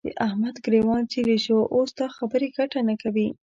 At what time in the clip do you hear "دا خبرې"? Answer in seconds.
1.99-2.47